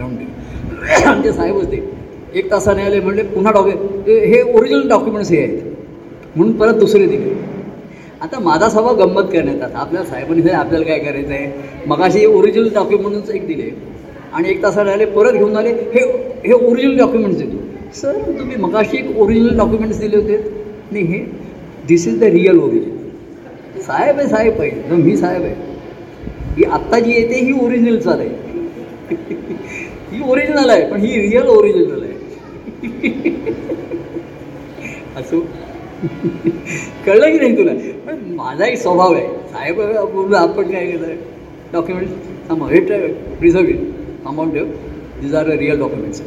[0.00, 1.82] आमचे साहेब होते.
[2.34, 3.72] एक तासाने आले म्हणले पुन्हा डॉक्यु
[4.06, 5.62] हे ओरिजिनल डॉक्युमेंट्स हे आहेत.
[6.36, 7.34] म्हणून परत दुसरे दिले.
[8.20, 12.68] आता माझा स्वभाव गंमत करण्यात आता आपल्या साहेबांनी सांगितलं, आपल्याला काय करायचं आहे मगाशी ओरिजिनल
[12.74, 13.70] डॉक्युमेंट्स एक दिले.
[14.32, 16.00] आणि एक तासाने आले परत घेऊन आले हे
[16.46, 17.56] हे ओरिजिनल डॉक्युमेंट्स देतो
[17.94, 20.36] सर तुम्ही मगाशी एक ओरिजिनल डॉक्युमेंट्स दिले होते.
[20.92, 21.18] नाही हे
[21.88, 24.96] this is the real original साहेब आहे साहेब आहे.
[24.96, 25.54] मी साहेब आहे.
[26.56, 28.28] ही आत्ता जी येते ही ओरिजिनल चाल आहे.
[30.20, 32.18] ही ओरिजिनल आहे पण ही रिअल ओरिजिनल आहे.
[35.16, 35.40] असो.
[37.06, 37.72] कळलं की नाही तुला?
[38.06, 39.26] पण माझाही स्वभाव आहे.
[39.52, 39.80] साहेब
[40.12, 41.14] बोललो आपण काय केलं
[41.72, 42.08] डॉक्युमेंट
[42.48, 42.66] थांबव.
[42.68, 42.80] हे
[43.38, 43.80] प्रिझर्व इट
[44.24, 44.64] थांबवून ठेव.
[45.20, 46.20] दिज आर रिअल डॉक्युमेंट्स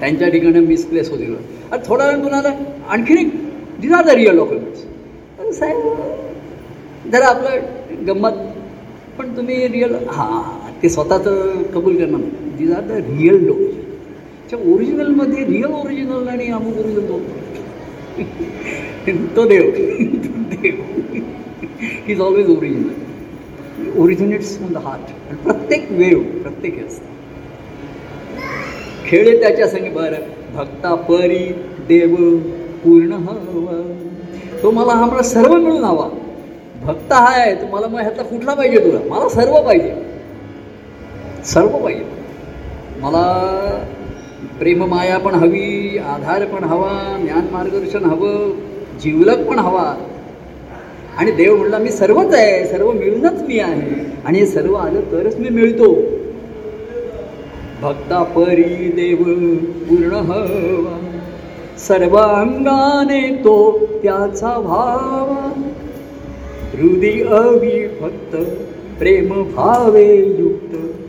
[0.00, 1.24] त्यांच्या ठिकाणी मिसप्लेस होते.
[1.72, 2.52] अरे थोडा वेळ कुणाला
[2.88, 3.30] आणखीन एक
[3.80, 8.32] these are the real documents साहेब जरा आपलं गंमत
[9.18, 10.61] पण तुम्ही रिअल हां.
[10.82, 12.56] ते स्वतःचं कबूल करणार नाही.
[12.58, 13.80] These are the real document
[14.54, 17.22] ओरिजिनलमध्ये real original आणि अमुक ओरिजिनल दोन.
[19.36, 19.70] तो देव.
[20.52, 20.76] देव.
[22.08, 27.10] Is always original originates from the heart आणि प्रत्येक वेव प्रत्येक असतं
[29.06, 30.20] खेळे त्याच्या संगी बरं.
[30.54, 31.44] भक्ता परी
[31.88, 32.14] देव
[32.84, 33.80] पूर्ण हवा.
[34.62, 36.08] तो मला हा मला सर्व मिळून हवा.
[36.84, 38.98] भक्त हा आहे तो मला मग ह्यातला कुठला पाहिजे तुला?
[39.08, 39.92] मला सर्व पाहिजे.
[41.44, 42.04] सर्व पाहिजे
[43.00, 43.48] मला
[44.58, 48.50] प्रेममाया पण हवी आधार पण हवा ज्ञान मार्गदर्शन हवं
[49.00, 49.94] जीवलक पण हवा.
[51.18, 54.12] आणि देव म्हणला मी सर्वच आहे सर्व मिळूनच मी आहे.
[54.24, 55.94] आणि हे सर्व आलं तरच मी मिळतो.
[57.82, 59.16] भक्ता परी देव
[59.88, 61.18] पूर्ण हवा.
[61.78, 65.62] सर्व अंगाने तो त्याचा भावा.
[66.72, 68.36] हृदय अवी फक्त
[68.98, 71.01] प्रेम भावे युक्त.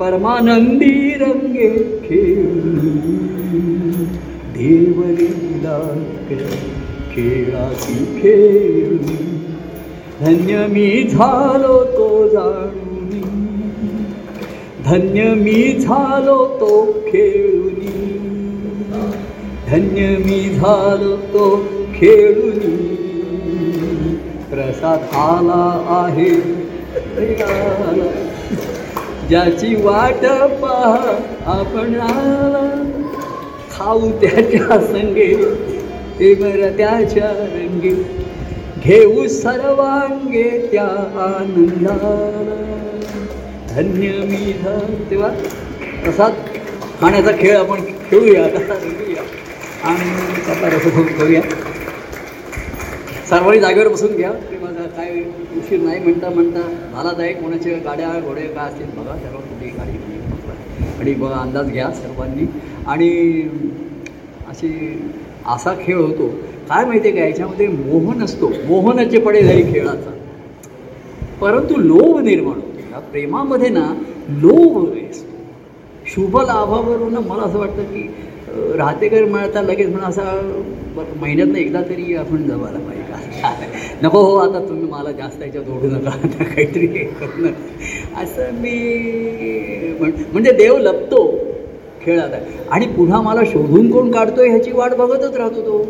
[0.00, 2.96] परमानंदी रंगे खेळून
[4.52, 6.04] देवलीला
[7.14, 9.30] खेळाची खेळून
[10.20, 13.10] धन्य मी झालो तो जाणून.
[14.84, 17.70] धन्य मी झालो तो खेळून.
[19.68, 22.58] धन्य मी झालो तो खेळून
[24.50, 26.30] प्रसाद आला आहे.
[27.42, 28.29] आला.
[29.30, 30.24] ज्याची वाट
[30.60, 31.92] पहा आपण.
[33.72, 35.34] खाऊ त्याच्या संगे
[36.18, 37.90] तेवर त्याच्या रंगे.
[38.84, 40.84] घेऊ सर्वांगे त्या
[41.26, 42.16] आनंदाला.
[43.70, 44.52] धन्य मी
[45.10, 45.28] तेव्हा
[46.04, 46.32] प्रसाद
[47.00, 48.58] खाण्याचा खेळ आपण खेळूया आता.
[48.58, 49.22] खेळूया
[49.84, 50.10] आणि
[50.46, 51.42] त्याचा रसभोग करूया.
[53.30, 54.30] सर्वांनी जागेवर बसून घ्या.
[54.96, 55.10] काय
[55.58, 56.60] उशीर नाही म्हणता म्हणता
[56.92, 59.98] झाला जाय कोणाच्या गाड्या घोडे काय असतील बघा सर्व कुठेही गाडी
[61.00, 62.46] आणि बघा अंदाज घ्या सर्वांनी.
[62.86, 63.08] आणि
[64.48, 64.68] अशी
[65.54, 66.26] असा खेळ होतो.
[66.68, 70.10] काय माहिती आहे का याच्यामध्ये मोह नसतो मोहनाचे पडे झाली खेळाचा.
[71.40, 72.92] परंतु लोभ निर्माण होतो.
[72.92, 73.86] या प्रेमामध्ये ना
[74.42, 75.28] लोभ असतो.
[76.06, 78.08] शुभ लाभावरून मला असं वाटतं की
[78.76, 80.22] राहतेकर मिळता लगेच म्हणून असा
[81.20, 82.99] महिन्यातनं एकदा तरी आपण जवायला पाहिजे.
[84.02, 86.10] नको हो आता तुम्ही मला जास्त याच्यात ओढू नका.
[86.10, 88.22] आता काहीतरी हे करू नका.
[88.22, 91.38] असं मी म्हण म्हणजे देव लपतो
[92.04, 92.30] खेळात
[92.70, 95.86] आणि पुन्हा मला शोधून कोण काढतोय ह्याची वाट बघतच राहतो तो.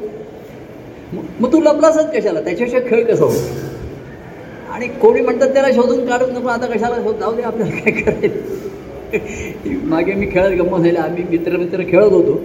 [1.12, 2.40] मग- मग तू लपलासच कशाला?
[2.40, 7.34] त्याच्याशिवाय खेळ कसा होतो आणि कोणी म्हणतात त्याला शोधून काढून नको आता कशाला शोध जाऊ
[7.34, 9.86] दे आपल्याला काय करायचं?
[9.88, 12.40] मागे मी खेळत गंमत झाले आम्ही मित्र मित्र खेळत होतो.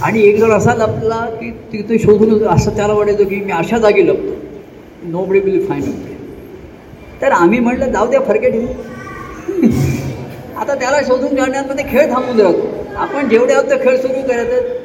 [0.00, 4.06] आणि एक जण असा लपला की तिथे शोधून असं त्याला वाटायचं की मी अशा जागी
[4.06, 4.34] लपतो.
[5.04, 5.82] नो बडी विल फाईन
[7.22, 8.54] तर आम्ही म्हटलं जाऊ द्या फरकेट
[10.56, 12.68] आता त्याला शोधून काढण्यामध्ये खेळ थांबून राहतो.
[12.96, 14.80] आपण जेवढे आहोत ते खेळ सुरू करायचं.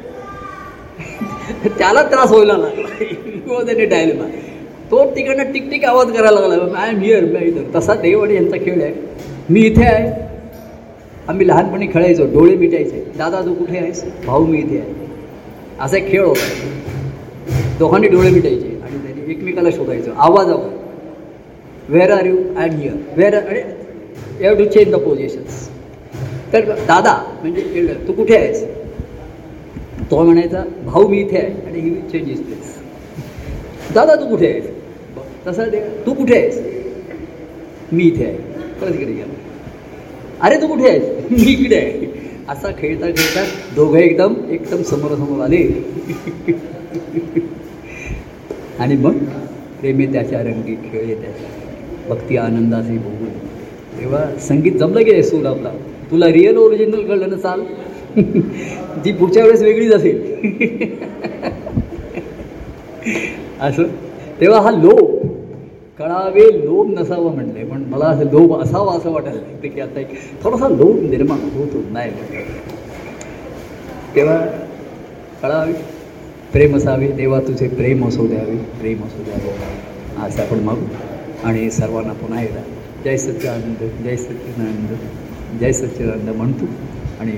[1.78, 3.64] त्याला त्रास व्हायला लागला.
[3.64, 4.24] त्याने डायलेमा
[4.90, 6.78] तो तिकडनं टिकटिक आवाज करायला लागला.
[6.80, 8.92] आय एम हिअर मी इथं तसा देव आणि यांचा खेळ आहे.
[9.50, 10.27] मी इथे आहे.
[11.28, 13.04] आम्ही लहानपणी खेळायचो डोळे मिटायचे.
[13.16, 14.02] दादा तू कुठे आहेस?
[14.26, 14.92] भाऊ मी इथे आहे.
[15.80, 16.46] असा एक खेळ होता.
[17.78, 20.12] दोघांनी डोळे मिटायचे आणि त्यांनी एकमेकाला शोधायचं.
[20.16, 20.70] आवाज आवाज.
[21.88, 23.62] Where are you and here where are
[24.40, 25.68] you to change the positions
[26.52, 27.12] तर दादा
[27.42, 28.64] म्हणजे एल्डर तू कुठे आहेस?
[30.10, 31.66] तो म्हणायचा भाऊ मी इथे आहे.
[31.66, 34.64] आणि ही चेंज इज प्लेस दादा तू कुठे आहेस?
[35.46, 36.58] तसं ते तू कुठे आहेस?
[37.92, 38.36] मी इथे आहे.
[38.80, 39.34] परत इकडे गेला.
[40.42, 41.30] अरे तू कुठे आहेस?
[41.30, 42.06] मी इकडे आहे.
[42.48, 45.62] असा खेळता खेळता दोघं एकदम एकदम समोरासमोर आले.
[48.78, 49.16] आणि मग
[49.80, 51.56] प्रेमे त्याच्या रंगी खेळले त्याच्या
[52.08, 53.28] भक्ती आनंदाचे बघून
[54.00, 55.70] तेव्हा संगीत जमलं की सूर आपला?
[56.10, 57.62] तुला रिअल ओरिजिनल कळलं ना चाल?
[59.04, 60.96] जी पुढच्या वेळेस वेगळीच असेल.
[63.60, 63.82] असं.
[64.40, 65.17] तेव्हा हा लो
[65.98, 70.08] कळावे लोभ नसावा म्हटले पण मला असं लोभ असावा असं वाटायला लागतं की आता एक
[70.42, 72.10] थोडासा लोभ निर्माण होतो नाही
[74.14, 74.46] तेव्हा
[75.42, 75.72] कळावे.
[76.52, 77.08] प्रेम असावे.
[77.12, 78.56] देवा तुझे प्रेम असो द्यावे.
[78.56, 80.26] प्रेम असो द्यावे.
[80.26, 80.84] असं आपण मागू.
[81.44, 82.60] आणि सर्वांना पुन्हा एकदा
[83.04, 86.64] जय सच्चिदानंद जय सच्चिदानंद जय सच्चिदानंद म्हणतो.
[87.20, 87.32] आणि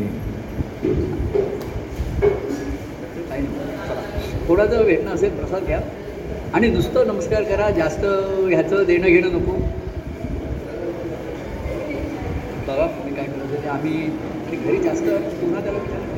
[3.29, 4.49] काही नाही.
[4.49, 5.81] थोडा जर भेटणं असेल प्रसाद घ्या.
[6.54, 9.52] आणि नुसतं नमस्कार करा जास्त ह्याचं देणं घेणं नको.
[12.68, 13.92] बघा मी काय करत ते आम्ही
[14.56, 15.04] घरी जास्त
[15.40, 16.08] पुन्हा त्याला विचार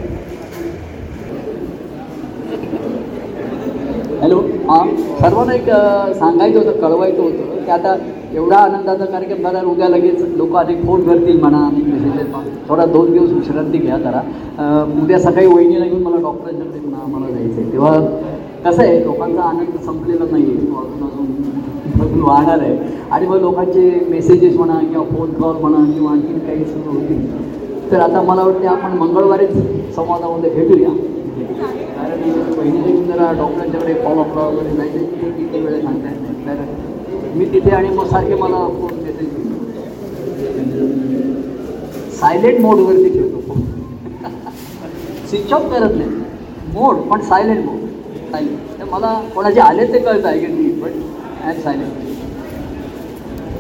[4.23, 4.87] हॅलो हां
[5.21, 5.69] सर्वांना एक
[6.19, 7.65] सांगायचं होतं कळवायचं होतं.
[7.65, 7.95] की आता
[8.35, 13.31] एवढा आनंदाचा कार्यक्रम झाला उद्या लगेच लोक अनेक फोन करतील म्हणा मेसेजेस थोडा दोन दिवस
[13.31, 14.21] विश्रांती घ्या जरा.
[15.03, 17.93] उद्या सकाळी वहिनीला घेऊन मला डॉक्टरांच्याकडे म्हणा मला जायचं आहे तेव्हा
[18.65, 22.77] कसं आहे लोकांचा आनंद संपलेला नाही आहे तो अजून अजून अजून वाहणार आहे.
[23.11, 27.91] आणि मग लोकांचे मेसेजेस म्हणा किंवा फोन कॉल म्हणा किंवा आणखी काही सुरू होतील.
[27.91, 29.53] तर आता मला वाटते आपण मंगळवारीच
[29.97, 30.91] संवादामध्ये भेटूया.
[31.97, 36.47] कारण पहिले जरा डॉक्टरांच्याकडे फॉलोअपला वगैरे जायचं ते किती वेळ सांगता येत नाही.
[36.47, 39.41] तर मी तिथे आणि मग सारखे मला फोन मेसेज
[42.21, 43.61] सायलेंट मोडवरती ठेवतो फोन
[45.29, 46.11] स्विच ऑफ करत नाही.
[46.75, 47.82] मोड पण सायलेंट मोड
[48.33, 52.09] तर मला कोणाचे आले ते कळतं आहे की नाही बट आय सायलेंट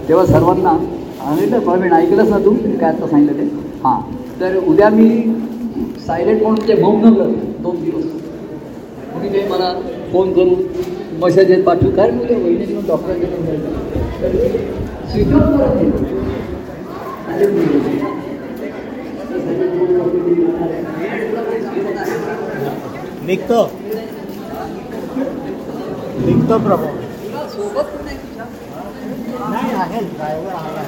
[0.08, 0.76] तेव्हा सर्वांना
[1.18, 2.52] सांगितलं प्रवीण ऐकलंच ना तू?
[2.80, 3.44] काय आता सांगितलं ते?
[3.84, 4.00] हां.
[4.40, 5.08] तर उद्या मी
[6.06, 7.00] सायलेंट म्हणून ते मौन
[7.62, 8.04] दोन दिवस.
[9.12, 9.72] तुम्ही काही मला
[10.12, 10.54] फोन करून
[11.22, 11.90] मेसेजेस पाठवू.
[11.96, 13.28] कारण उद्या वहिनी घेऊन डॉक्टरांकडे
[15.12, 15.90] स्विच ऑफ करत नाही.
[23.26, 23.62] निघतो.
[26.24, 26.86] निघतो प्रभू
[27.48, 28.16] सोबत आहे?
[29.50, 30.00] नाही आहे.
[30.08, 30.82] ड्रायव्हर आला